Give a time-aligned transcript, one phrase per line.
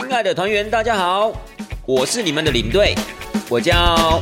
[0.00, 1.32] 亲爱的团员，大家好，
[1.84, 2.94] 我是你们的领队，
[3.50, 4.20] 我叫。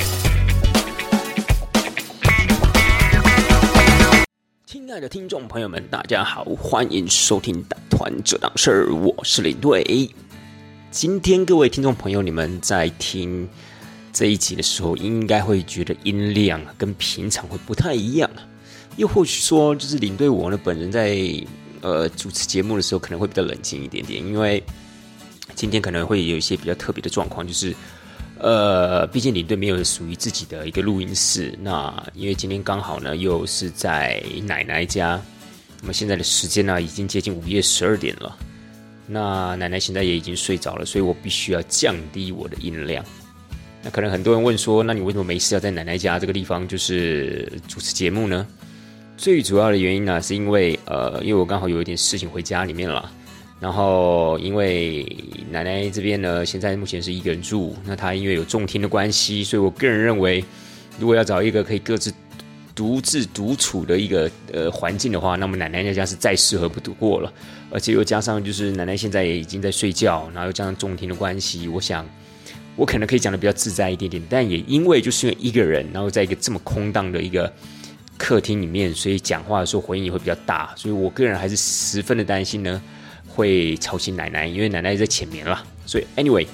[4.65, 10.09] 亲爱的听众朋友们，大家好，欢迎收听《大团这档事儿》，我是领队。
[10.91, 13.47] 今天各位听众朋友，你们在听
[14.15, 18.31] 这一集的时候，应该会觉得音量跟平常会不太一样
[18.97, 21.19] 又或许说，就是领队我呢本人在
[21.83, 24.65] 呃主持节目的时候，可能会比较冷静一点点，因为
[25.57, 27.75] 今天可能会有一些比较特别的状况，就是
[28.39, 35.21] 呃，毕竟领队没有属于自己的一个录音室，那因为今天刚好呢又是在奶奶家，
[35.81, 38.37] 那么现在的时间呢已经接近午夜十二点了，
[39.07, 43.03] 那奶奶现在也已经睡着了，所以我必须要降低我的音量。
[43.83, 48.47] 那可能很多人问说，那你为什么没事要在奶奶家这个地方就是主持节目呢？
[49.17, 53.11] 最主要的原因呢，是因为呃，因为我刚好有一点事情回家里面了，
[53.59, 55.07] 然后因为
[55.51, 60.45] 奶奶这边呢，现在目前是一个人住，那她因为有重听的关系，所以我个人认为，
[60.99, 62.13] 如果要找一个可以各自
[62.75, 67.33] 独自独处的一个呃环境的话，那么奶奶那家是再适合不度过了，
[67.71, 72.07] 而且又加上就是奶奶现在也已经在睡觉，然后又加上重听的关系，我想
[72.77, 77.53] 我可能可以讲的比较自在一点点，但也因为就是因为一个人，然后在一个这么空荡的一个。
[78.19, 82.81] 客厅里面，所以讲话的时候回音也会比较大，所以我个人还是十分的担心呢，
[83.37, 85.63] 会吵醒奶奶，因为奶奶在浅眠了。
[85.85, 86.47] 所以，anyway，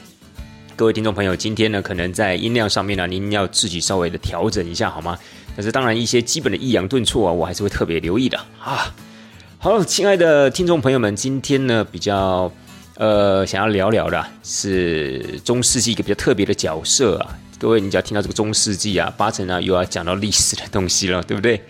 [0.74, 5.16] 各位听众朋友，今天呢，可能在音量上面呢，您要自己稍微的调整一下，好吗？
[5.54, 8.92] 但是当然，一些基本的抑扬顿挫啊，我还是会特别留意的啊。
[9.58, 12.52] 好，亲爱的听众朋友们，今天呢，比较
[12.96, 17.38] 呃想要聊聊的是中世纪一个比较特别的角色啊。
[17.58, 21.62] 各位，你只要听到这个中世纪啊，八成呢又要讲到历史的东西了，对不对？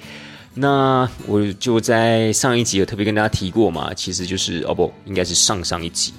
[0.54, 6.12] 那我就在上一集有特别跟大家提过嘛，其实就是哦不，应该是上上一集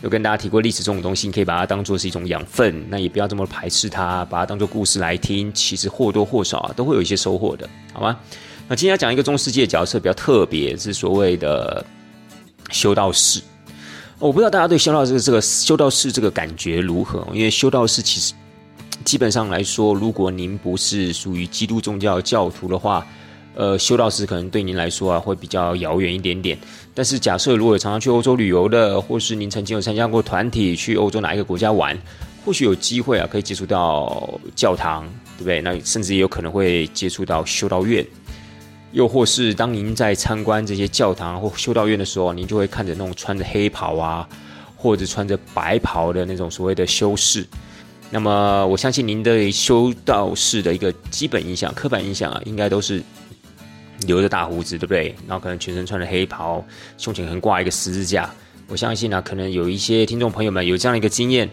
[0.00, 8.16] 有跟大家提过，历史这种东西，你可以把它当做是一种养分，那也不要这么排斥它，把它当做故事来听，其实或多或少啊都会有一些收获的，好吗？
[8.68, 11.84] 那今天要讲一个中世纪的角色比较特别，是所谓的
[12.70, 13.40] 修道士。
[14.18, 18.32] 我不知道大家对修道士这个修道士这个感觉如何，因为修道士其实。
[19.04, 23.06] 基本上来说，如果您不是属于基督宗教教徒的话，
[23.54, 26.58] 呃，修道士可能对您来说啊会比较遥远一点点。
[26.92, 31.98] 但是假设如果常常去欧洲旅游的，或是您曾经有参加过团体去欧洲哪一个国家玩，
[32.44, 35.04] 或许有机会啊可以接触到教堂，
[35.36, 35.60] 对不对？
[35.60, 38.04] 那甚至也有可能会接触到修道院，
[38.92, 44.28] 又或是当您在参观这些教堂或修道院的时候，您就会看着那种穿着黑袍啊，
[44.76, 47.46] 或者穿着白袍的那种所谓的修士。
[48.10, 53.02] 那么，我相信您对修道士的一个基本印象、刻板印象啊，应该都是
[54.06, 55.14] 留着大胡子，对不对？
[55.26, 56.64] 然后可能全身穿着黑袍，
[56.98, 58.30] 胸前横挂一个十字架。
[58.68, 61.48] 我相信呢，可能有一些听众朋友们有这样的一个经验。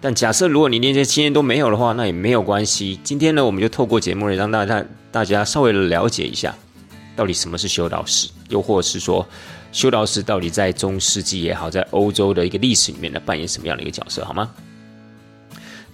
[0.00, 2.98] 但假设如果你连这些经验都没有的话，那也没有关系。
[3.02, 6.54] 今天呢，我们就透过节目来让大家大家稍微了解一下，
[7.16, 9.26] 到底什么是修道士，又或者是说，
[9.72, 14.50] 修道士到底在中世纪也好，在欧洲的一个历史里面呢，扮演什么样的一个角色，好吗？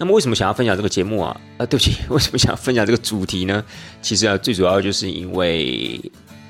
[0.00, 1.38] 那么为什么想要分享这个节目啊？
[1.58, 3.62] 啊，对不起， 为什么想要分享这个主题呢？
[4.00, 6.00] 其实啊，最主要就是因为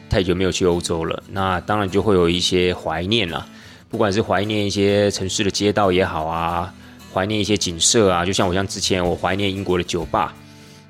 [0.09, 3.45] 太久没有去欧洲了，那当然就会有一些怀念了。
[3.89, 6.73] 不管是怀念一些城市的街道也好啊，
[7.13, 10.33] 怀念一些景色啊，就像我像之前我怀念英国的酒吧。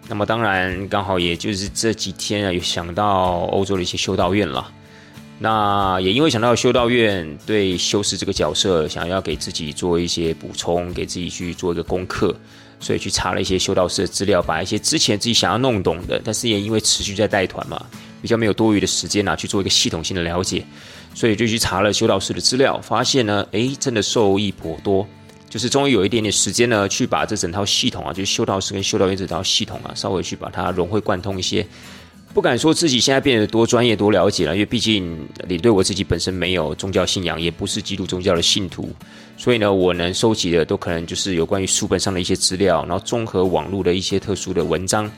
[0.06, 4.71] 那么当然刚好也就是这几天啊，有想到欧洲的一些修道院了。
[5.43, 12.37] 那也因为想到修道院对修士这个角色，想要给自己做一些补充，给自己去做一个功课，
[12.78, 17.83] 所以去查了一些修道士的资料，把一些之前自己想要弄懂的，但是也因为持续在带团嘛，
[18.21, 20.62] 比较没有多余的时间啊，去做一个系统性的了解，
[21.15, 25.07] 所以就去查了修道士的资料，发现呢，诶，真的受益颇多，
[25.49, 31.67] 就是终于有一点点时间呢，去把这整套系统啊，就是修道士跟修道院这套系统啊，稍微去把它融会贯通一些。
[32.33, 38.89] 不敢说自己现在变得多专业、多了解了，因为毕竟领队我自己本身没有宗教信仰，也不是基督宗教的信徒，
[39.37, 45.10] 所以呢，我能收集的都可能就是有关于书本上的一些资料，然后综合网络的一些特殊的文章，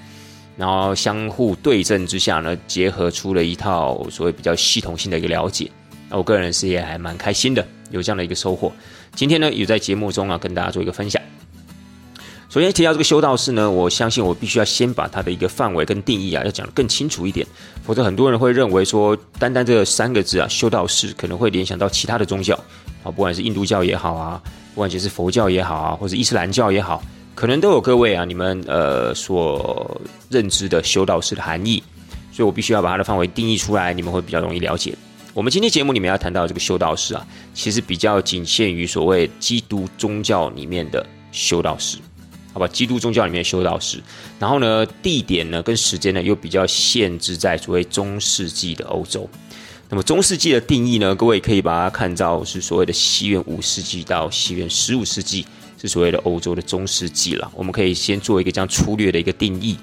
[0.56, 5.70] 然后相互对证之下呢，结合出了一套所谓比较系统性的一个了解。
[6.08, 8.72] 那我个人是也还蛮开心的，有这样的一个收获。
[9.14, 11.20] 今天呢，也在节目中啊，跟大家做一个分享。
[12.52, 17.46] 首先提到这个修道士呢，我相信我必须要先把它的一个范围跟定义啊，要讲得更清楚一点，
[17.82, 22.54] 否则很多人会认为说，单单这三个字啊，修道士可能会联想到其他的宗教
[23.02, 24.38] 啊，不管是印度教也好啊，
[24.74, 27.02] 不管是佛教也好啊，或者伊斯兰教也好，
[27.34, 29.98] 可能都有各位啊，你们呃所
[30.28, 31.82] 认知的修道士的含义，
[32.30, 34.94] 所以我必须要把它的范围定义出来，你们会比较容易了解。
[35.32, 41.96] 我们今天节目里面要谈到这个修道士啊，其实比较仅限于所谓基督宗教里面的修道士，
[42.52, 42.68] 好吧？
[42.68, 43.98] 基督宗教里面修道士，
[44.38, 49.28] 然后呢，地点呢跟时间呢又比较限制在所谓中世纪的欧洲。
[49.88, 55.46] 那么中世纪的定义呢，各位可以把它看到是所谓的西元五世纪到西元十五世纪，
[55.80, 57.50] 是所谓的欧洲的中世纪了。
[57.54, 59.76] 我们可以先做一个这样粗略的一个定义。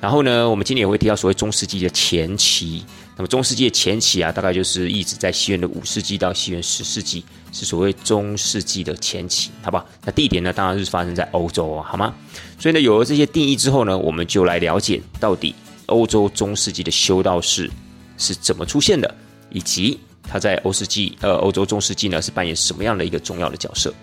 [0.00, 2.84] 然后呢，我们今天也会提到所谓中世纪的前期。
[3.16, 9.86] 那么中世纪的前期啊，大概就是一直在西元的五世纪到西元十世纪，是所谓中世纪的前期，好不好？
[10.04, 12.14] 那地点呢，当然是发生在欧洲哦，好吗？
[12.58, 15.54] 所以呢，有了这些定义之后呢，我们就来了解到底
[15.86, 17.70] 欧洲中世纪的修道士
[18.18, 19.14] 是怎么出现的，
[19.50, 23.94] 以及他在欧世纪呃欧洲中世纪呢是扮演什么样的一个重要的角色。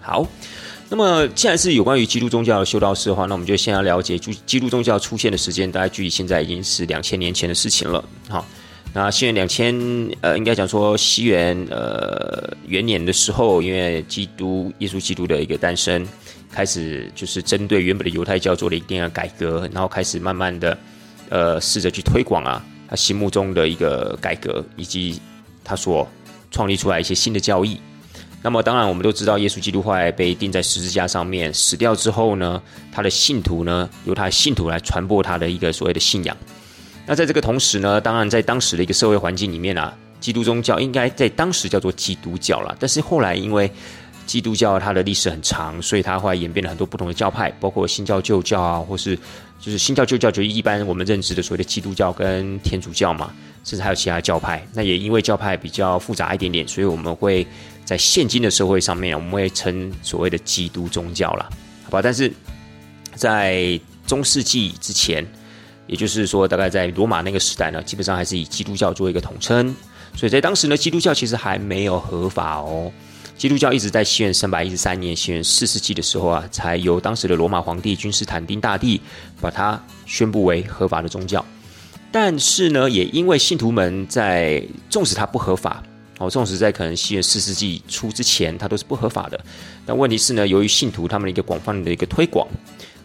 [0.00, 0.26] 好。
[0.92, 8.04] 那么，既然是有关于基督宗教的修道士的话，那我们就先要了解，就基督宗教出现的时间，大概距离现在已经是两千年前的事情了。
[8.28, 8.44] 好，
[8.92, 9.74] 那西元两千，
[10.20, 16.06] 呃，应该讲说西元呃元年的时候，因为基督耶稣基督的一个诞生，
[16.50, 20.76] 开始就是针对原本的犹太教做了一定的改革，然后开始慢慢的
[21.30, 25.18] 呃试着去推广啊他心目中的一个改革，以及
[25.64, 26.06] 他所
[26.50, 27.80] 创立出来一些新的教义。
[28.42, 32.60] 那么当然，我们都知道，耶稣基督后来被钉在十字架上面死掉之后呢，
[32.90, 36.36] 他的信徒呢，由他的信徒来传播他的一个所谓的信仰。
[37.06, 42.76] 那在这个同时呢，当然在当时的一个社会环境里面啊，基督宗教应该在当时叫做基督教了。
[42.80, 43.70] 但是后来因为
[44.26, 49.16] 基督教它的历史很长，所以它后来演变了很多不同的教派，包括新教、旧教啊，或是
[49.60, 53.32] 就是新教、旧教，就一般我们认知的所谓的基督教跟天主教嘛，
[53.64, 54.66] 甚至还有其他教派。
[54.72, 57.46] 那也因为教派比较复杂一点点，所以我们会。
[57.84, 61.50] 在现今的社会上面，我们会称所谓的基督宗教了，
[61.84, 62.00] 好吧？
[62.00, 62.32] 但是
[63.16, 65.26] 在中世纪之前，
[65.88, 69.74] 也就是说，大概在罗马那个时代呢，基本上还是以基督教做一个统称。
[70.14, 72.90] 所以在当时呢，基督教其实还没有合法哦。
[73.36, 79.00] 基督教一直在西元三百一十三年，西元四世纪的时候啊，才由当时的罗马皇帝君士坦丁大帝
[79.40, 81.44] 把它宣布为合法的宗教。
[82.12, 85.82] 但是呢，也因为信徒们在纵使它不合法。
[86.18, 89.44] 哦，纵使在可能西元四世纪初之前，它都是不合法的。
[89.84, 92.46] 但问题是呢，由于信徒他们的一个广泛的一个推广，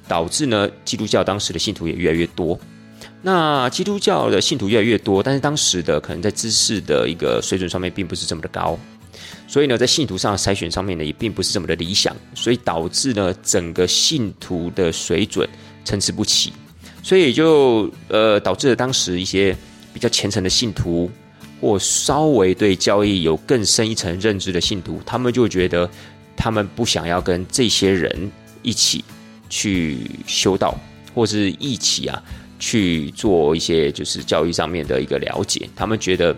[0.08, 2.60] 导致呢，基督教当时的信徒也越来越多。
[3.24, 8.78] 那基督教的信徒越来越多，但是当时的可能在知识的一个水准上面并不是这么的高，
[9.48, 15.50] 所以呢，在信徒上筛选上面呢，也并不是这么的理想，所以导致呢，整个信徒的水准
[15.84, 16.54] 参差不齐，
[17.08, 19.56] 所以就呃导致了当时一些
[19.94, 21.10] 比较虔诚的信徒。
[21.60, 25.90] 或稍微对教义有更深一层认知的信徒，他们就觉得
[26.36, 28.32] 他们不想要跟这些人
[28.62, 29.04] 一起
[29.50, 30.80] 去修道，
[31.16, 32.22] 或是一起啊
[32.60, 35.68] 去做一些就是教育上面的一个了解。
[35.76, 36.36] 他们觉得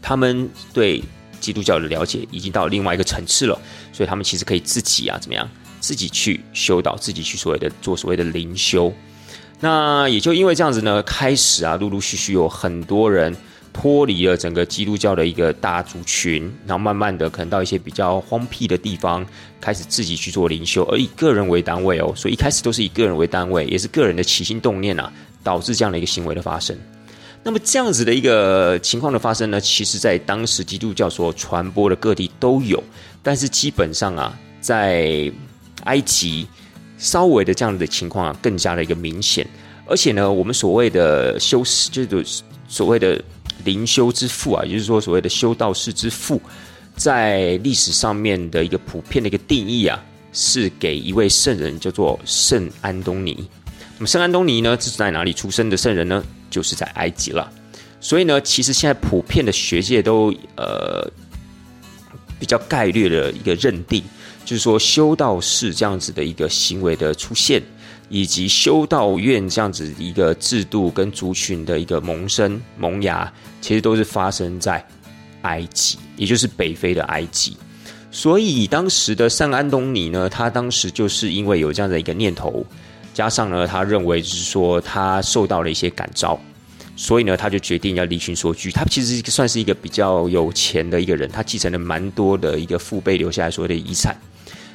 [0.00, 1.02] 他们对
[1.40, 3.60] 基督教的了解已经到另外一个层次了，
[3.92, 8.94] 所以他们其实可以自己啊怎么样，自己去修道，自己去所谓的做所谓的灵修。
[9.62, 13.34] 那也就因为这样子呢，开始啊陆陆续续有很多人。
[13.74, 19.26] 脱离了整个基督教的一个大族群，然后慢慢的可能到一些比较荒僻的地方，
[19.62, 25.10] 开始自己去做灵修，而以个人为单位哦，所以一开始都是以个人为单位，也是个人的起心动念啊，
[25.42, 26.76] 导致这样的一个行为的发生。
[27.42, 32.84] 那么这样子的一个情况的发生呢，其实在当时基督教所传播的各地都有，
[33.22, 35.32] 但是基本上啊，在
[35.84, 36.46] 埃及
[36.98, 39.48] 稍微的这样的情况啊，更加的一个明显，
[39.86, 43.22] 而且呢，我们所谓的修士，就是所谓的。
[43.64, 46.40] 灵修之父啊，也就是说所谓的修道士之父，
[46.96, 53.48] 在历史上面的一个普遍的一个定义啊，是给一位圣人叫做圣安东尼。
[53.98, 56.24] 那么圣安东尼呢，是在哪里出生的圣人呢？
[56.50, 57.48] 就是在埃及了。
[58.00, 61.08] 所以呢，其实现在普遍的学界都呃
[62.40, 64.02] 比较概率的一个认定，
[64.44, 67.62] 就是说修道士这样子的一个行为的出现。
[68.12, 74.86] 以及修道院这样子一个制度跟族群的一个萌生萌芽，其实都是发生在
[75.40, 77.56] 埃及，也就是北非的埃及。
[78.10, 82.62] 所以当时的圣安东尼呢，他当时就是因为有这样的一个念头，
[83.14, 86.38] 加上呢，他认为就是说他受到了一些感召，
[86.94, 88.70] 所以呢，他就决定要离群索居。
[88.70, 94.14] 他其实算是一个比较有钱的一个人，他继承了蛮多的一个父辈留下来所谓的遗产。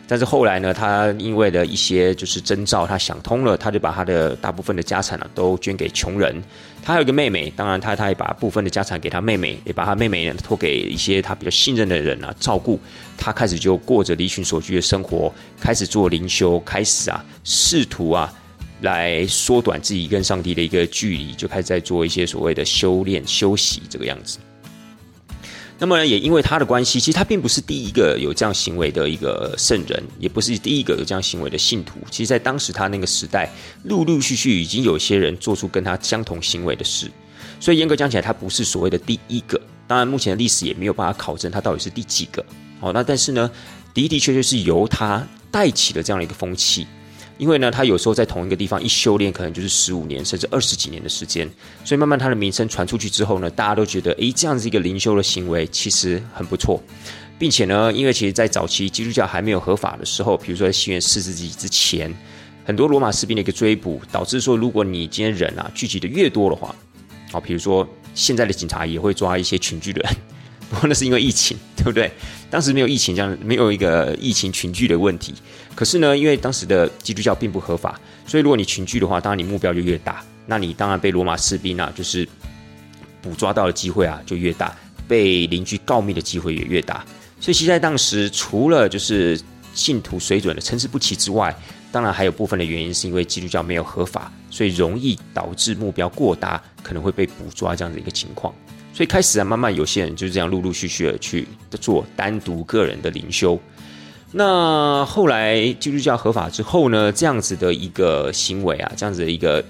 [0.08, 6.42] 但是后来呢，他因为的一些就是征兆，他想通了，他就把他的大部分的家产呢都捐给穷人。
[6.82, 12.80] 他还有一个妹妹，当然他他也把部分的家产给他妹妹，也把他妹妹呢托给一些他比较信任的人啊照顾。
[13.18, 18.34] 他开始就过着离群所居的生活，开始做灵修，开始啊试图啊
[18.82, 24.38] 来缩短自己跟上帝的一个距离，就开始在做一些所谓的修炼、休息这个样子。
[25.80, 32.00] 那么呢也因为他的关系，其实他并不是第一个有这样行为的一个圣人，也不是第一个有这样行为的信徒。
[32.10, 33.48] 其实，在当时他那个时代，
[33.84, 37.12] 陆陆续续已经有些人做出跟他相同行为的事，
[37.60, 39.62] 所以严格讲起来，他不是所谓的第一个。
[39.86, 42.44] 当然，目前的历史也没有办法考证他到底是第几个。
[42.80, 43.50] 好，那但是呢，
[43.94, 46.88] 的的确确是由他带起了这样的一个风气。
[47.38, 51.48] 因为呢，他有时候在同一个地方一修炼，可能就是十五年甚至二十几年的时间，
[51.86, 56.82] 所以慢慢他的名声传出去之后呢，大家都觉得，诶，这样子一个灵修的行为其实很不错，
[57.38, 62.14] 并且呢，因为其实在早期基督教还没有合法的时候，比如说在西元四世纪之前，
[62.66, 66.76] 很多罗马士兵的一个追捕，导致说，如果你今天人啊聚集的越多的话，
[67.32, 70.16] 好，比如说现在的警察也会抓一些群聚的人。
[70.70, 72.12] 不过那是因为疫情，对不对？
[72.50, 75.34] 当时没有疫情，这样没有一个疫情群聚的问题。
[75.76, 82.28] 可是呢，因为当时的基督教并不合法，所以如果你群聚的话，当然你目标就越大，那你当然被罗马士兵啊，就是
[83.22, 84.76] 捕抓到的机会啊就越大，
[85.08, 87.06] 被邻居告密的机会也越大。
[87.40, 89.40] 所以，其实在当时，除了就是
[89.74, 91.56] 信徒水准的参差不齐之外，
[91.92, 98.54] 当然还有部分的原因是因为基督教没有合法，所以容易导致目标过大，可能会被捕抓这样的一个情况。
[98.98, 101.48] 所以开始啊，慢慢有些人就是这样陆陆续续的去
[101.80, 103.60] 做单独个人的灵修。
[104.32, 109.64] 那后来基督教合法之后呢，这样子的一个行为啊，这样子的一个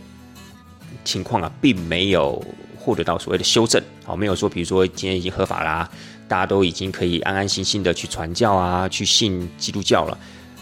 [1.03, 2.41] 情况啊，并没有
[2.79, 3.84] 获得到所谓的修正。
[4.05, 5.89] 好，没有说比如说今天已经合法啦，
[6.29, 10.17] 大家都已经可以安安心心的去传教啊，去信基督教了，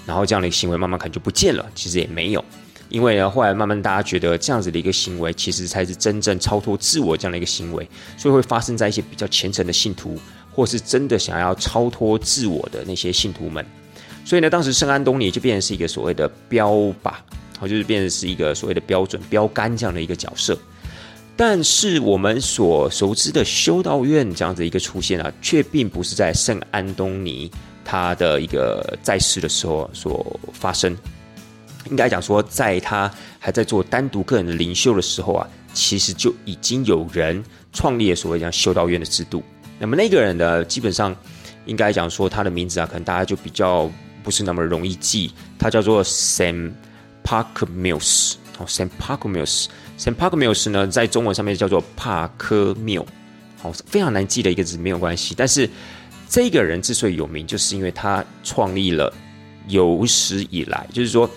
[0.07, 1.63] 然后这样的行为慢慢可能就不见了。
[1.75, 2.43] 其实也没有。
[2.89, 7.87] 因为呢，后来慢慢大家觉得这样子的一个行为，其实才是真正超脱自我这样的一个行为，
[8.17, 10.17] 所以会发生在一些比较虔诚的信徒，
[10.53, 13.65] 或是真的想要超脱自我的那些信徒们。
[14.23, 16.71] 所以呢，当时圣安东尼就变成是一个所谓的标
[17.03, 17.13] 靶，
[17.59, 20.57] 好，就是变成是一个所谓的标准标杆这样的一个角色。
[21.37, 27.51] 但是我们所熟知的修道院这样子一个出现啊，却并不是在圣安东尼
[27.83, 30.95] 他的一个在世的时候所发生。
[31.89, 39.43] 应该讲说，在他还在做单独个人的灵修的时候啊，其实就已经有人创立了所谓这样修道院的制度。
[39.77, 41.15] 那么那个人呢，基本上
[41.65, 43.87] 应该讲说他的名字啊，可能大家就比较
[44.23, 45.31] 不是那么容易记。
[45.59, 46.71] 他叫做 Sam
[47.23, 53.05] Parkmills，哦，Sam Parkmills，Sam Parkmills 呢，在中文上面叫做帕科缪，
[53.61, 55.35] 好，非常难记的一个字，没有关系。
[55.37, 55.69] 但是
[56.27, 59.13] 这个人之所以有名，就是因为他创立了
[59.67, 61.29] 有史以来，就是说。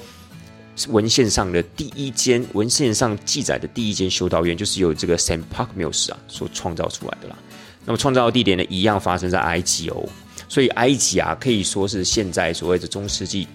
[0.89, 7.37] 文献上的第一间，文献上记载的第一间修道院，就是由这个 Saint Parkmills 啊所创造出来的啦。
[7.85, 10.09] 那么创造的地点呢，一样发生在埃及哦。
[10.49, 13.47] 所以埃及啊，可以说是现在所谓的中世纪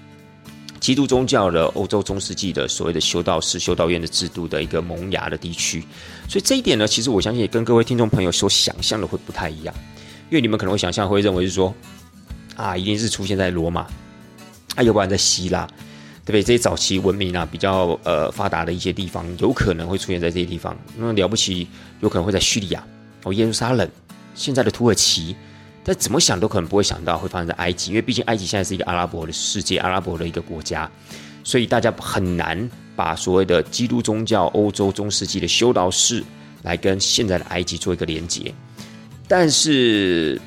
[0.79, 5.81] 基督宗教的欧洲中世纪的所谓的修道士、修道院的制度的一个萌芽的地区。
[6.27, 9.73] 所以这一点呢，其实我相信也跟各位听众朋友所想象的会不太一样，
[10.29, 11.73] 因为你们可能会想象会认为是说，
[12.55, 13.87] 啊，一定是出现在罗马，
[14.75, 15.67] 啊，要不然在希腊。
[16.25, 16.41] 对不对？
[16.41, 20.77] 这些早期文明啊，比较呃发达的一些地方，有可能会出现在这些地方。
[20.97, 21.67] 那么了不起，
[21.99, 22.81] 有可能会在叙利亚、
[23.23, 23.89] 哦耶路撒冷、
[24.33, 25.35] 现在的土耳其，
[25.83, 30.89] 但怎么想都可能不会想到会发生在埃及，因为毕竟埃及现在是一个阿拉伯的世界、阿拉伯的一个国家，
[31.43, 36.23] 所以大家很难把所谓的基督宗教欧洲中世纪的修道士
[36.61, 38.53] 来跟现在的埃及做一个连接，
[39.27, 40.39] 但是。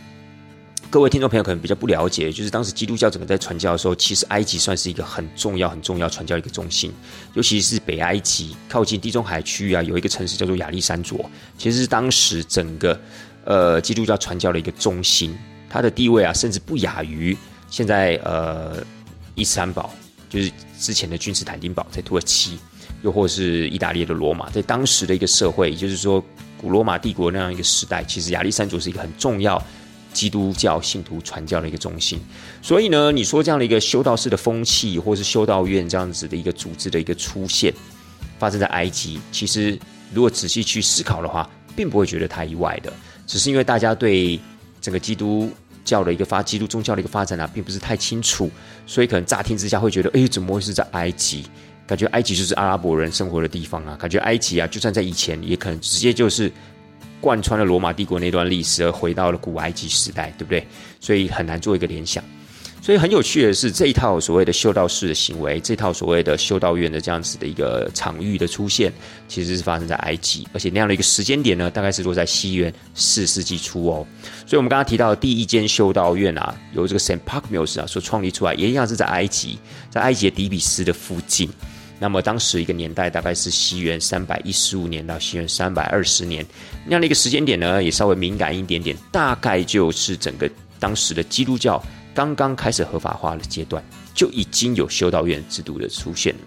[0.96, 6.90] 各位听众朋友可能比较不了解，就是当时基督教整个在传教的时候，其实埃及算是一个很重要、很重要传教的一个中心，
[7.34, 12.98] 尤其是北埃及靠近地中海区域啊，有一个城市叫做亚历山卓，其实是当时整个
[13.44, 15.36] 呃基督教传教的一个中心，
[15.68, 17.36] 它的地位啊，甚至不亚于
[17.68, 18.82] 现在呃
[19.34, 19.92] 伊斯坦堡，
[20.30, 20.50] 就是
[20.80, 22.58] 之前的君士坦丁堡在土耳其，
[23.02, 26.24] 又或是意大利的罗马，在当时的一个社会，也就是说
[26.56, 29.62] 古罗马帝国那样一个时代，其实亚历山卓是一个很重要。
[30.16, 32.18] 基督教信徒传教的一个中心，
[32.62, 37.70] 所以呢，你说这样的一个修道士的风气，或是修道院这样子的一个组织的一个出现，
[38.38, 39.78] 发生在埃及，其实
[40.14, 41.46] 如果仔细去思考的话，
[41.76, 42.90] 并不会觉得太意外的，
[43.26, 44.40] 只是因为大家对
[44.80, 45.50] 整个基督
[45.84, 48.50] 教的一个发基督宗教的一个发展啊，并不是太清楚，
[48.86, 51.44] 所以可能乍听之下会觉得，哎，怎么会是在埃及？
[51.86, 56.50] 感觉埃及就是阿拉伯人生活的地方啊，感觉埃及啊，就算在以前，也可能直接就是。
[57.26, 60.64] 贯穿了罗马帝国那段历史，而回到了古埃及时代，对不对？
[61.00, 62.22] 所以很难做一个联想。
[62.80, 68.92] 所以很有趣的是，这一套所谓的修道士的行为，这套所谓的修道院的这样子的一个场域的出现，
[69.26, 74.06] 其实是发生在埃及，而且那样的一个时间点呢，大概是落在西元四世纪初哦。
[74.46, 79.58] 所以我们刚刚提到的第一间修道院啊，由这个 Saint Parkmills 啊所创立出来，也一样是在埃及，
[79.90, 81.50] 在埃及的底比斯的附近。
[81.98, 86.44] 那么当时一个年代大概是西元三百一十五年到西元三百二十年
[86.84, 91.82] 那样的一个时间点呢，也稍微敏感一点点，大概就是整个当时的基督教
[92.14, 93.82] 刚刚开始合法化的阶段，
[94.14, 96.40] 就已经有修道院制度的出现了。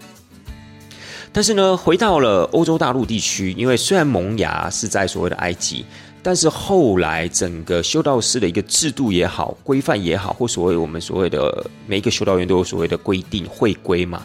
[1.32, 5.84] 但是呢，回到了欧洲大陆地区，因为虽然萌芽是在所谓的埃及，
[6.22, 14.22] 但是后来整个修道士的一个制度也好、规范也好，或所谓我们所谓的每一个修道院都有所谓的规定会规嘛。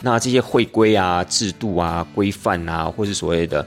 [0.00, 3.66] 那这些会规啊、制度啊、规范啊，或是所谓的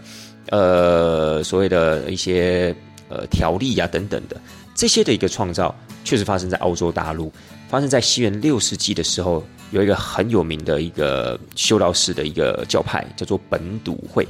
[0.50, 2.75] 呃所谓的一些
[3.09, 4.39] 呃条例啊等等的
[4.75, 7.31] 这些的一个创造，确实发生在欧洲大陆，
[7.67, 9.43] 发生在西元六世纪的时候。
[9.71, 14.27] 有一个很有名的一个修道士的一个教派，叫做本笃会。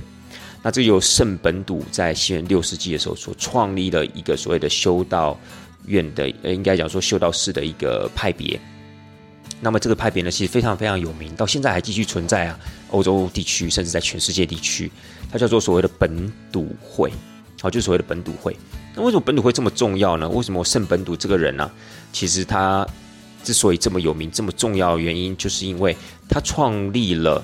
[0.62, 5.40] 那这由圣本笃在西元六世纪的时候所创立的一个所谓的修道
[5.86, 8.60] 院的，呃，应该讲说修道士的一个派别。
[9.62, 12.60] 那么这个派别呢，其实非常非常有名，到现在还继续存在啊。
[12.92, 14.92] 欧洲地区甚至在全世界地区，
[15.32, 17.12] 它叫做所谓的本笃会，
[17.62, 18.56] 好，就所谓的本笃会。
[18.96, 20.28] 那为什么本笃会这么重要呢？
[20.30, 21.70] 为什么圣本笃这个人呢？
[22.12, 22.88] 其实他。
[23.42, 25.96] 之所以这么有名、这么重要原因，就是因为
[26.28, 27.42] 他创立了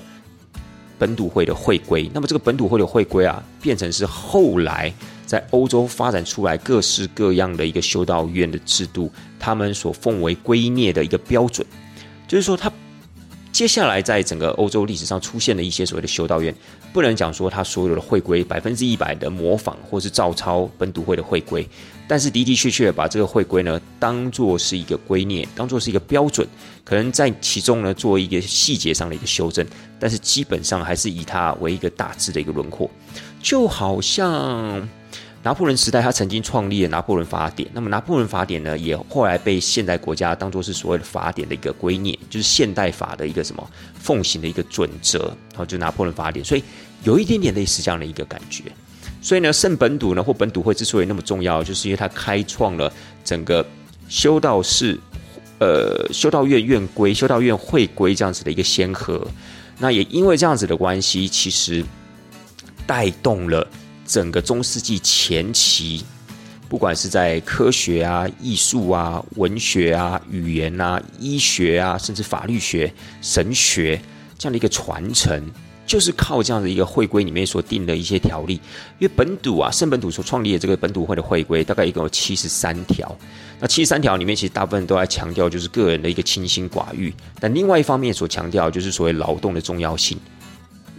[0.98, 2.08] 本笃会的会规。
[2.12, 4.92] 那么，这个本笃会的会规啊，变成是后来
[5.24, 11.66] 在欧洲发展出来各式各样的一个修道院的制度，他们所奉为圭臬的一个标准。
[12.26, 12.72] 就是说，他
[13.52, 16.54] 接下来在整个欧洲历史上出现的一些所谓的修道院，
[16.92, 21.66] 不能讲说他所有的会规百分之一百的模仿或是照抄本笃会的会规。
[22.08, 26.46] 但是的的确确把这个会规呢当做是一个规念，当做是一个标准，
[26.84, 29.66] 可能在其中呢做一个细节上的一个修正，
[29.98, 32.90] 但是基本上还是以它为一个大致的一个轮廓。
[33.42, 34.88] 就好像
[35.46, 45.20] 拿破仑时代，他曾经创立了拿破仑法典，那么拿破仑法典呢，也后来被现代国家当做是所谓的法典的一个规念，就是现代法的一个什么奉行的一个准则，
[45.52, 46.64] 然后就拿破仑法典，所以
[47.04, 48.64] 有一点点类似这样的一个感觉。
[49.22, 52.92] 所以呢，圣本笃呢或本笃会之所以那么重要，就是因为它开创了
[53.24, 53.64] 整个
[54.08, 54.98] 修道士、
[55.60, 59.24] 呃修道院院规、修道院会规这样子的一个先河。
[59.78, 61.84] 那也因为这样子的关系，其实
[62.84, 63.64] 带动了
[64.06, 66.04] 整个中世纪前期，
[66.68, 74.00] 不管是在科学啊、艺术啊、文学啊、语言啊、医学啊，甚至法律学、神学
[74.38, 75.50] 这样的一个传承。
[75.86, 78.54] 就是靠这样的一个会规里面所定的一些条例，
[78.98, 83.16] 因为本笃啊，圣本笃所创立的这个本笃会的会规，大概一共有七十三条。
[83.60, 90.18] 那七十三条里面，其实大部分都在强调就是个人的一个清心寡欲，但另外一方面所强调就是所谓劳动的重要性。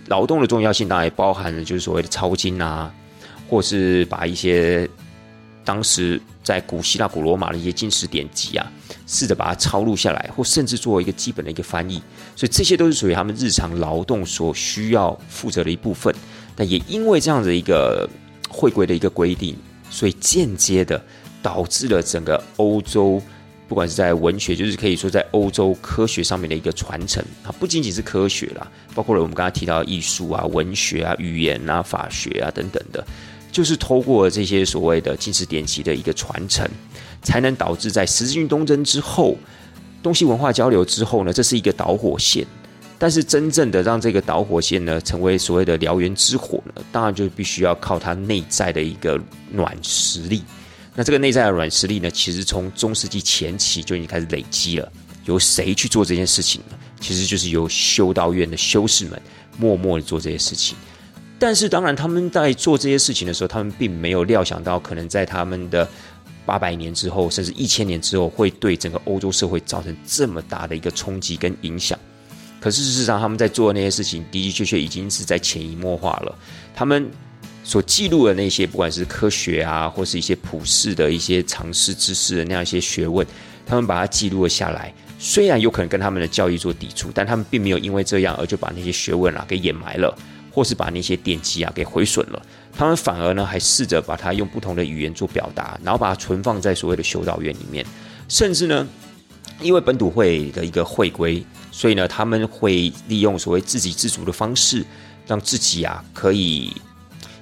[0.07, 2.93] 劳动的重要性当然也包含了就是所谓的抄经啊，
[3.49, 4.89] 或是把一些
[5.63, 8.71] 当时在古希腊、古罗马的一些经史典籍啊。
[9.09, 12.01] 试着把它抄录下来，或甚至做一个基本的一个翻译，
[12.35, 16.13] 所以这些都是属于他们日常劳动所需要负责的一部分。
[16.57, 18.05] 但也因为这样的一个
[18.49, 19.55] 会规的一个规定，
[19.89, 21.01] 所以间接的
[21.41, 23.21] 导致了整个欧洲，
[23.67, 33.05] 不管是在文学，就是可以说在欧洲科学上面的一个传承啊，不仅仅是科学啦，包括了我们刚才提到艺术啊、文学啊、语言啊、法学啊等等的，
[33.51, 36.67] 就是透过这些所谓的经史典籍的一个传承。
[37.23, 39.35] 才能导致在十字军东征之后，
[40.01, 42.45] 东西文化交流之后呢，这是一个导火线。
[42.97, 49.19] 但是真正的让这个导火线呢，成为所谓的燎原之火呢，当然就必须要靠它内在的一个
[49.51, 50.43] 软实力。
[50.97, 54.91] 那这个内在的软实力呢，其实从中世纪前期就已经开始累积了。
[55.25, 56.75] 由谁去做这件事情呢？
[56.99, 59.21] 其实就是由修道院的修士们
[59.59, 60.75] 默默的做这些事情。
[61.37, 65.87] 但是当然，他们在做这些事情的时候，他们并没有料想到，可能在他们的
[66.47, 71.99] 八百年之后，甚至一千年之后，会对整个欧洲社会造成这么大的一个冲击跟影响。
[72.59, 76.35] 可是事实上，他们在做的那些事情的的确确已经是在潜移默化了。
[76.73, 77.07] 他们
[77.67, 83.27] 所记录的那些，不管是科学啊，或是一些普世的一些常识知识的那样一些学问，
[83.65, 84.93] 他们把它记录了下来。
[85.19, 90.17] 虽然有可能跟他们的教育做抵触，但他们并没有因为这样而就把那些学问啊给掩埋了。
[90.49, 92.41] 或是把那些典籍啊给毁损了，
[92.75, 97.85] 他们反而呢还试着把它用不同的语言做表达，然后把它存放在所谓的修道院里面，
[98.27, 98.87] 甚至呢，
[99.61, 104.83] 因为本土会的一个会规，所以呢他们会利用所谓自给自足的方式，
[105.27, 106.73] 让自己啊可以，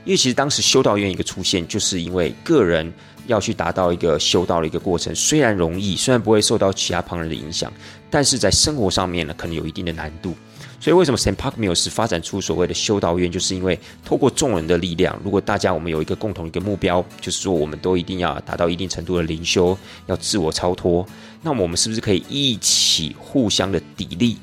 [0.05, 2.91] 因为其实当时修道院一个出现，就是因为个人
[3.27, 7.73] 要去达到一个修道的一个过程，虽然容易，虽然不会受到其他旁人的影响，
[8.09, 10.33] 但是在生活上面呢可能有一定的难度。
[10.77, 21.03] 所以，为什么 Saint Park Mills 发展出所谓的修道院，就是因为透过众人的力量，如果大家我们有一个共同一个目标，就是说我们都一定要达到一定程度的灵修，要自我超脱，
[21.41, 24.35] 那么我们是不是可以一起互相的砥砺，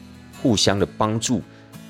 [0.43, 1.41] 互相的帮助，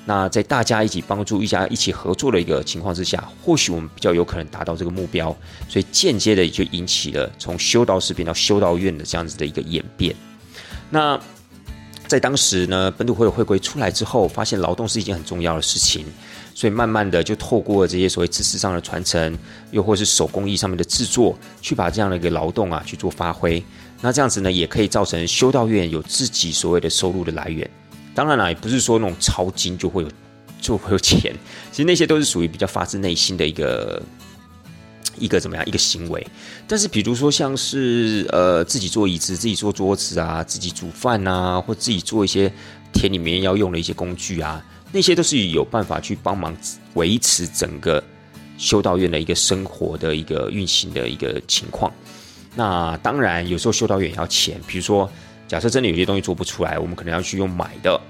[0.05, 5.35] 那在大家一起帮助、一家一起合作的一个情况之下，或许我们比较有可能达到这个目标。
[5.69, 10.13] 所以间接的就引起了从修道士变到修道院的这样子的一个演变。
[10.89, 11.19] 那
[12.05, 16.05] 在当时呢，本土会的会规出来之后，发现劳动是一件很重要的事情，
[16.53, 19.35] 所以慢慢的就透过这些所谓知识上的传承，
[19.71, 23.63] 又或是手工艺上面的制作，去把这样的一个劳动啊去做发挥。
[24.01, 27.67] 那这样子呢，也可以造成修道院有自己所谓的收入的来源。
[28.15, 30.09] 当然啦，也不是说那种抄经就会有
[30.61, 31.33] 就会有钱，
[31.71, 33.99] 其实那些都是属于比较发自内心的一个
[35.17, 36.25] 一个怎么样一个行为。
[36.67, 42.51] 但是比如说像是呃自己做椅子、自己做桌子啊、自己煮饭啊，或自己做一些
[42.93, 46.55] 田里面要用的一些工具啊，那些都是有办法去帮忙
[46.93, 48.03] 维持整个
[48.59, 51.91] 修道院的一个生活的一个运行的一个情况。
[52.55, 55.09] 那当然有时候修道院也要钱，比如说。
[55.53, 58.01] 假设真的有些东西做不出来，我们可能要去用买的。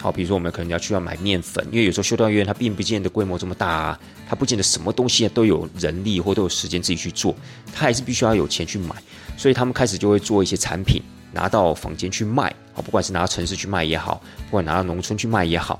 [0.00, 7.36] 好，比如说我们可能要去要买面粉，因为有时候修道院它并不见得规模这么大啊，它不见得什么东西都有人力或都有时间自己去做，
[7.70, 8.96] 它还是必须要有钱去买。
[9.36, 11.02] 所以他们开始就会做一些产品
[11.34, 15.78] 拿到坊间去卖，好，不管是拿到城市去卖也好，不管拿到农村去卖也好，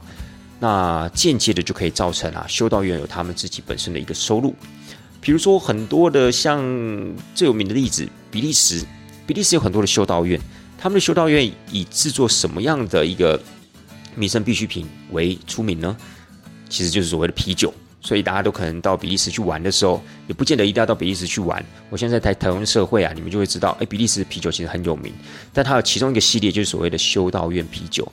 [0.61, 4.55] 那间接的就可以造成啊修道院有他们自己本身的一个收入。
[5.19, 6.63] 比如说很多的像
[7.35, 8.85] 最有名的例子，比利时，
[9.27, 10.39] 比利时有很多的修道院。
[10.79, 13.41] 他们的修道院以制作什么样的一个
[14.15, 15.97] 民生必需品为出名呢？
[16.69, 17.73] 其实就是所谓的啤酒。
[18.03, 21.65] 所以大家都可能到比利时去玩的时候，也不见得一定要到比利时去玩。
[21.91, 25.13] 我现在在台台湾社会啊，你们就会知道，哎，比利时的啤酒其实很有名。
[25.53, 28.07] 但它有其中一个系列就是所谓的修道院啤酒，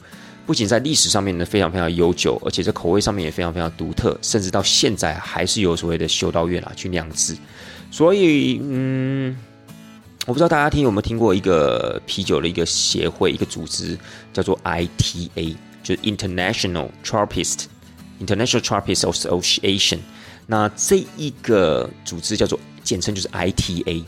[0.47, 7.38] 不仅在历史上面呢非常非常悠久，而且在口味上面也非常非常独特，甚至到现在还是有所谓的修道院啊去酿制。
[7.91, 9.38] 所以，嗯。
[10.25, 13.97] 我不知道大家听有没有听过一个啤酒的一个协会，一个组织
[14.31, 17.65] 叫做 ITA，就是 International Trappist
[18.25, 19.99] International Trappist Association。
[20.47, 24.01] 那这一个组织叫做简称就是 ITA，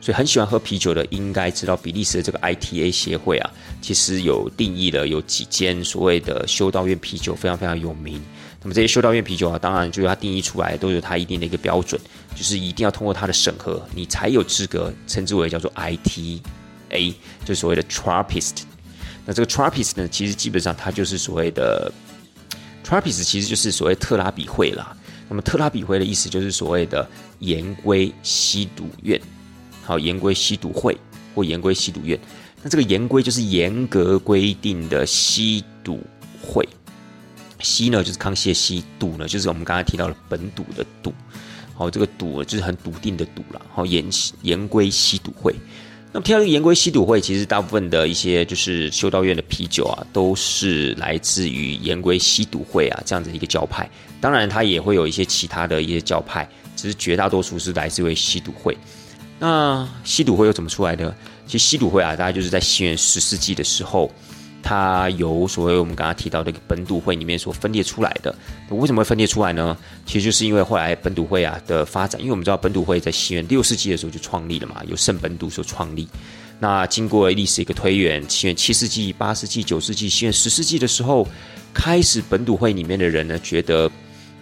[0.00, 8.20] 所以很喜欢喝啤酒的应该知道比利时的这个 ITA 协会啊，其实有定义了有几间所谓的修道院啤酒非常非常有名。
[8.62, 11.98] 那么这些修道院啤酒啊，当然就是它定义出来都有它一定的一个标准，
[12.36, 18.62] 就是一定要通过它的审核，你才有资格称之为叫做 ITA，就所谓的 Trappist。
[19.24, 21.90] 那这个 Trappist 呢，其实基本上它就是所谓的
[22.84, 24.94] Trappist，其实就是所谓特拉比会啦。
[25.28, 29.18] 那么特拉比会的意思就是所谓的严规吸毒院，
[29.84, 30.94] 好，严规吸毒会
[31.34, 32.18] 或严规吸毒院。
[32.62, 35.98] 那这个严规就是严格规定的吸毒
[36.42, 36.68] 会。
[37.62, 41.12] 西呢就是康熙的西，笃呢就是我们刚才提到的本笃的笃，
[41.74, 43.60] 好，这个笃就是很笃定的笃了。
[43.72, 44.04] 好，严
[44.42, 45.54] 严规西笃会，
[46.12, 53.88] 那么提到这个严规西笃会，其实大部分的一些就是修道院的啤酒啊，都是来自于严规西笃会啊这样子一个教派。
[54.20, 58.76] 当然，它也会有一些其他的一些教派，只是绝大多数是来自于西笃会。
[59.38, 61.14] 那西笃会又怎么出来的？
[61.46, 64.10] 其实西笃会啊，大概就是在西元十世纪的时候。
[64.62, 68.34] 它由所谓我们刚刚提到的一个本笃会里面所分裂出来的，
[68.68, 69.76] 为什么会分裂出来呢？
[70.06, 76.08] 其实就是因为后来本笃会啊的发展，因为我们知道本笃会在西元六世纪的时候就创立了嘛，由圣本笃所创立。
[76.58, 81.26] 那经过历史一个推演，西元七世纪、八世纪、九世纪、西元十世纪的时候，
[81.72, 83.90] 开始本笃会里面的人呢觉得，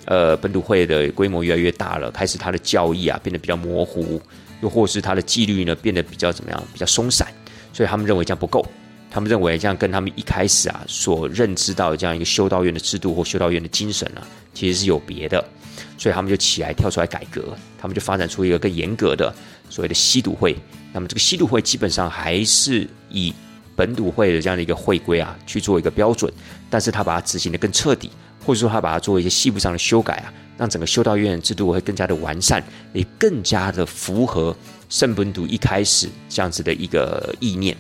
[0.05, 4.21] 呃，本笃会的规模越来越大了，开始它的教义啊变得比较模糊，
[4.63, 7.29] 又或是它的纪律呢变得比较怎么样，比较松散，
[7.73, 8.67] 所以他们认为这样不够。
[9.11, 14.21] 他们认为这样跟他们一开始啊所认知到的这样一个修道院的制度或修道院的精神啊，
[14.53, 15.43] 其实是有别的，
[15.97, 19.35] 所以他们就起来跳出来改革，他们就发展出一个更严格的
[19.71, 20.57] 所谓的西毒会。
[20.93, 23.33] 那么这个西毒会基本上还是以
[23.77, 26.33] 本笃会的这样的一个会规啊去做一个标准，
[26.69, 28.11] 但是他把它执行的更彻底，
[28.45, 34.55] 或者说他把它做一些细部上的修改啊，让整个修道院制度会更加的完善，也更加的符合
[34.89, 37.77] 圣本笃一开始这样子的一个意念。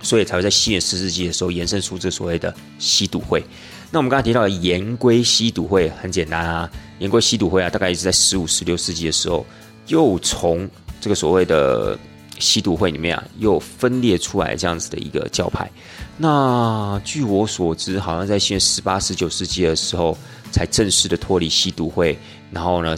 [0.00, 3.42] 所以才会在西元十世纪的时候延伸出这所谓的西赌会。
[3.90, 9.46] 那我们刚才提到的严规西赌会很简单啊，严规西赌会啊，大概是在十五、十六世纪的时候，
[9.86, 10.68] 又从
[11.00, 11.98] 这个所谓的
[12.38, 15.70] 西毒会里面啊，又分裂出来这样子的一个教派。
[16.18, 20.16] 那据我所知，好像在西元十八、十九世纪的时候，
[20.52, 22.18] 才正式的脱离西毒会，
[22.50, 22.94] 然后呢，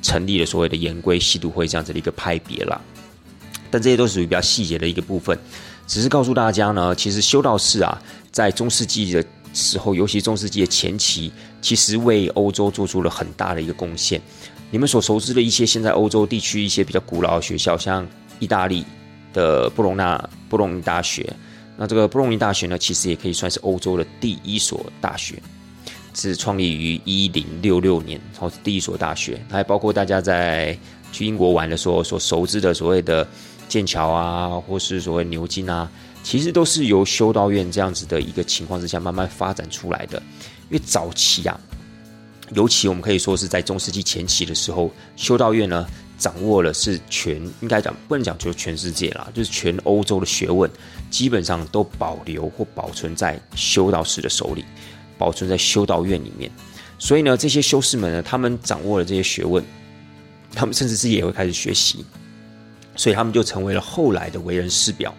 [0.00, 2.80] 成立了所谓的严规西毒会这样子的一个派别了。
[3.68, 5.36] 但这些都属于比较细节的一个部分。
[5.86, 14.20] 只是告诉大家呢，其实修道士啊，在中世纪的时候，尤其中世纪的前期，其实为欧洲做出了很大的一个贡献。
[14.70, 18.06] 你们所熟知的一些现在欧洲地区一些比较古老的学校，像
[18.38, 18.84] 意大利
[19.32, 21.32] 的布隆纳布隆尼大学，
[21.76, 25.40] 那这个布隆尼大学呢，其实也可以算是欧洲的第一所大学。
[26.16, 30.78] 是创立于一零六六年，然后第一所大学，还包括大家在
[31.10, 33.26] 去英国玩的时候所熟知的所谓的
[33.68, 35.90] 剑桥啊，或是所谓牛津啊，
[36.22, 40.22] 其实都是由修道院这样子的一个情况之下慢慢发展出来的。
[40.70, 41.58] 因为早期啊，
[42.54, 50.70] 尤其我们可以说是在中世纪前期的时候，修道院呢掌握了是全应该讲不能讲就是全世界啦，就是全欧洲的学问，
[51.10, 54.64] 基本上都保留或保存在修道士的手里。
[55.16, 56.50] 保存在修道院里面，
[56.98, 59.64] 所以呢，这些修士们呢，他们掌握了这些学问，
[60.52, 62.04] 他们甚至是也会开始学习，
[62.96, 65.14] 所以他们就成为了后来的为人师表。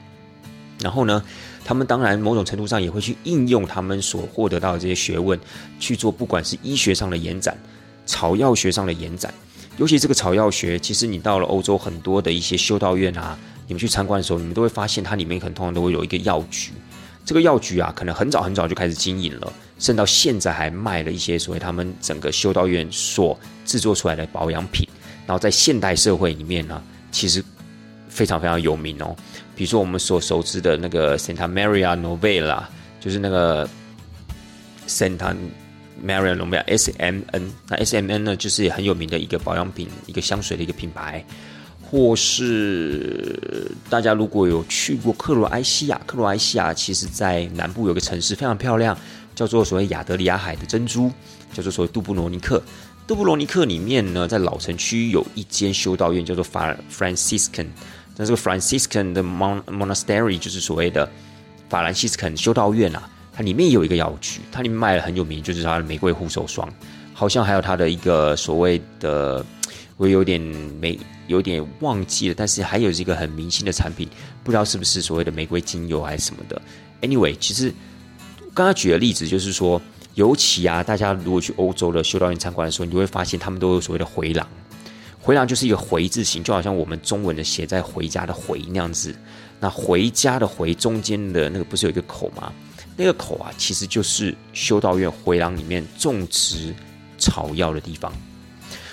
[0.82, 1.24] 然后呢，
[1.64, 5.40] 他们当然某种程度上也会去应用他们所获得到的这些学问
[5.80, 7.58] 去做，不管是医学上的延展、
[8.06, 9.34] 草药学上的延展。
[9.78, 16.72] 尤其这个草药学，其实你到了欧洲很多的一些修道院啊，你们去参观的时候，你们都会发现它里面可能通常都会有一个药局。
[17.26, 24.88] 这个药局啊，可能很早很早就开始经营了，甚至到现在还卖了一些所谓他们整个修道院所制作出来的保养品。
[25.26, 27.44] 然后在现代社会里面呢，其实
[28.16, 29.14] 非常非常有名哦。
[29.56, 32.64] 比如说我们所熟知的那个 Santa Maria Novella，
[33.02, 33.70] 就是那个
[34.88, 35.36] Santa
[36.04, 37.52] Maria Novella S M N。
[37.68, 41.24] 那 S M N 呢，就是很有名的一个保养品、一个香水的一个品牌。
[41.88, 48.98] 或是大家如果有去过克罗埃西亚，克罗埃西亚其实在南部有个城市非常漂亮，
[49.36, 51.12] 叫做所谓亚德里亚海的珍珠，
[51.54, 52.62] 叫做所谓杜布罗尼克。
[53.06, 57.68] 杜布罗尼克里面呢，在老城区有一间修道院，叫做法 Franciscan。
[58.16, 61.10] 那这个 Franciscan 的 monastery 就是所谓的
[61.70, 66.68] 法兰西斯肯修道院啊，它里面有一个药局，它里面卖的很有名，就是它的玫瑰护手霜，
[67.14, 69.46] 好像还有它的一个所谓的。
[69.98, 74.10] 我有点没有点忘记了，但是还有一个很明星的产品，
[74.44, 76.62] 不知道是不是所谓的玫瑰精油还是什么的。
[77.02, 77.74] Anyway，其实
[78.54, 79.82] 刚刚举的例子就是说，
[80.16, 84.46] 尤其啊，大家如果去欧洲的修道院参观的时候，你会发现他们都有所谓的回廊。
[85.26, 89.12] 回廊就是一个回字形，就好像我们中文的写在回家的回那样子。
[89.60, 92.54] 那回家的回中间的那个不是有一个口吗？
[92.96, 96.72] 那个口啊，其实就是修道院回廊里面种植
[97.18, 98.14] 草药的地方。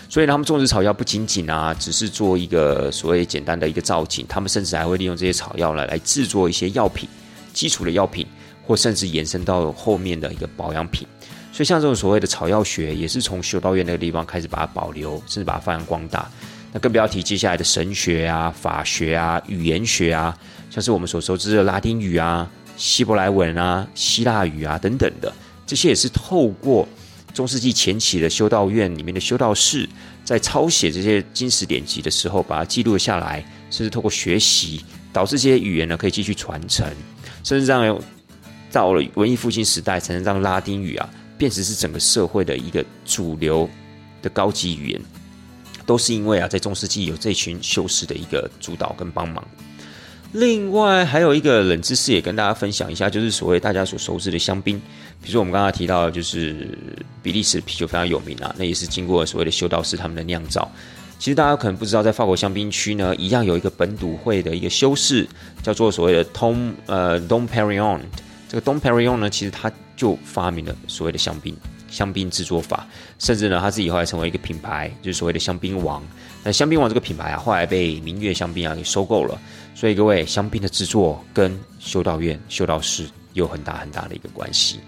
[0.09, 7.07] 所以他们种植草药不仅仅啊，只是做一个所谓简单的一个造景，他们甚至还会利用这些草药来来制作一些药品，
[7.53, 8.27] 基础的药品，
[8.67, 11.07] 或甚至延伸到后面的一个保养品。
[11.53, 16.29] 所以像这种所谓的草药学，也是从修道院那个地方开始把它保留，甚至把它发扬光大。
[16.73, 20.37] 那更不要提接下来的神学啊、法学啊、语言学啊，
[20.71, 25.31] 像是我们所熟知的拉丁语啊、希伯来文啊、希腊语啊等等的，
[25.67, 26.89] 这些也是透过。
[27.35, 29.89] 中世纪前期的修道院里面的修道士，
[30.23, 34.85] 在抄写这些经史典籍的时候，把它记录下来，甚至透过学习，
[35.15, 36.87] 导致这些语言呢可以继续传承，
[37.43, 37.99] 甚至让
[38.71, 41.09] 到了文艺复兴时代，才能让拉丁语啊
[41.43, 43.69] 变成是整个社会的一个主流
[44.23, 45.01] 的高级语言，
[45.85, 49.45] 都是因为啊，在中世纪有这群修士的一个主导跟帮忙。
[50.35, 54.79] 另外还有一个冷知识也跟大家分享一下，就是所谓大家所熟知的香槟。
[55.21, 56.79] 比如说我们刚刚提到，就是
[57.25, 60.71] 比利时啤酒非常有名啊，那也是经过所谓的修道士他们的酿造。
[61.19, 65.27] 其实大家可能不知道，在法国香槟区呢，一样有一个本笃会的一个修士，
[65.61, 67.99] 叫做所谓的 Tom 呃 Dom Perignon。
[68.49, 71.57] 这个 Dom Perignon 呢，其实他就发明了所谓的香槟
[71.89, 72.87] 香槟制作法，
[73.19, 76.03] 甚至呢他自己后来成为一个品牌，就是所谓的香槟王。
[76.43, 79.39] 那香槟王这个品牌啊，后来被明月香槟啊给收购了。
[79.75, 84.81] 所以各位，香槟的制作跟修道院、修道士有很大很大的一个关系。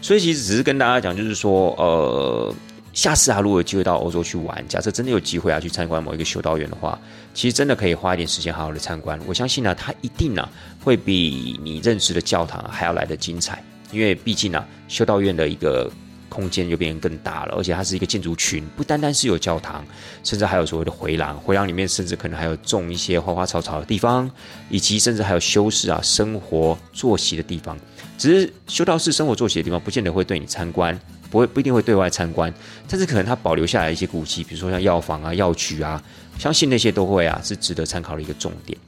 [0.00, 2.54] 所以其实只是跟大家讲，就是说，呃，
[2.92, 6.98] 下次啊，如果有机会到欧洲去玩，假设真的有机会啊去参观某一个修道院的话，
[7.34, 9.18] 其实真的可以花一点时间好好的参观。
[9.26, 10.48] 我相信呢，它一定呢
[10.80, 15.88] 会比你认识的教堂还要来的精彩，因为毕竟呢，修道院的一个。
[16.32, 19.84] 空间就变更大了，而且它是一个建筑群，不单单是有教堂，
[20.24, 21.38] 甚至还有所谓的回廊。
[21.38, 24.30] 回廊里面甚至可能还有种一些花花草草的地方，
[24.70, 27.78] 以及甚至还有修士啊生活作息的地方。
[28.16, 30.98] 只是修道士生活作息的地方，不见得会对你参观，
[31.30, 32.50] 不会不一定会对外参观。
[32.88, 36.02] 但是可能它保留下来一些古迹，比如说像药房啊、药局啊，
[36.38, 38.78] 相信那些都会啊是值得参考的一个重点。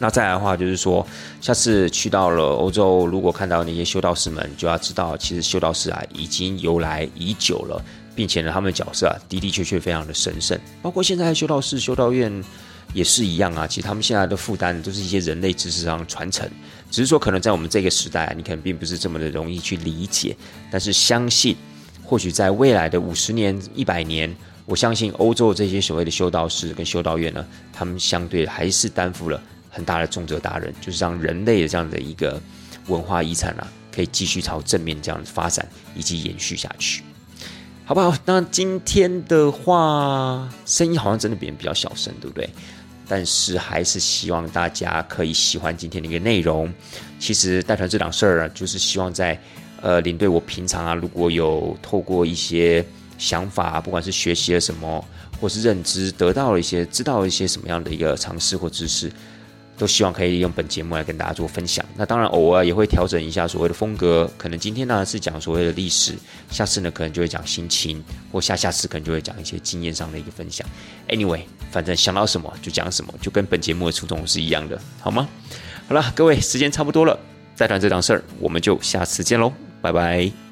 [0.00, 1.04] 那再来的话，就是说，
[1.40, 7.84] 下次去到了欧洲，如果看到那些修道士们，就要知道，其实修道士啊已经由来已久了，
[8.14, 10.56] 并且呢，他们的角色啊的的确确非常的神圣。
[10.80, 12.32] 包括现在修道士、修道院
[12.94, 13.66] 也是一样啊。
[13.66, 16.48] 其实他们现在的负担都是一些人类知识上传承，
[16.92, 20.36] 只是说可能在我们这个时代啊，你可能并不是这么的容易去理解。
[20.70, 21.56] 但是相信，
[22.04, 24.32] 或许在未来的五十年、一百年，
[24.64, 29.42] 我相信欧洲这些所谓的修道士跟修道院呢，他们相对还是担负了。
[29.68, 32.40] 很大的重责大任，就是让人类的这样的一个
[32.86, 37.02] 文化遗产啊，可以继续朝正面这样发展以及延续下去，
[37.84, 38.16] 好不好？
[38.24, 42.48] 那今天的话，声音好像真的变比较小声，对不对？
[43.10, 46.70] 但是还是希望大家可以喜欢今天的一个内容。
[47.18, 49.40] 其实带团这档事儿啊，就是希望在
[49.80, 52.84] 呃领队我平常啊，如果有透过一些
[53.16, 55.02] 想法，不管是学习了什么，
[55.40, 59.10] 或是认知得到了一些，知道了一些什么样的一个尝试或知识。
[59.78, 61.84] 都希望可以用本节目来跟大家做分享。
[61.96, 64.30] 那当然，偶尔也会调整一下所谓的风格。
[64.36, 66.14] 可能今天呢是讲所谓的历史，
[66.50, 70.66] 下次呢可能就会讲心情，或下下次可能就会讲一些经验上的一个分享。
[71.08, 75.28] Anyway，反正想到什么就讲什么，就跟本节目的初衷是一样的，好吗？
[75.88, 77.18] 好了，各位，时间差不多了，
[77.54, 80.47] 再谈这档事儿，我们就下次见喽，拜拜。